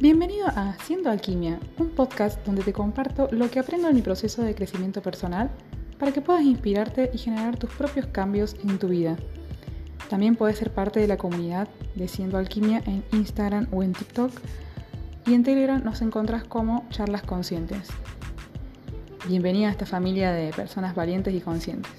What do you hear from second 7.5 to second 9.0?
tus propios cambios en tu